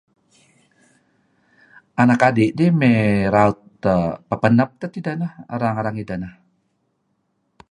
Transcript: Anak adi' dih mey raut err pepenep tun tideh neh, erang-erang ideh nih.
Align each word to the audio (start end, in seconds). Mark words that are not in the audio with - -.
Anak 2.01 2.19
adi' 2.29 2.53
dih 2.57 2.71
mey 2.79 2.99
raut 3.35 3.59
err 3.93 4.11
pepenep 4.29 4.69
tun 4.79 4.89
tideh 4.93 5.15
neh, 5.21 5.33
erang-erang 5.55 5.95
ideh 6.03 6.17
nih. 6.23 6.33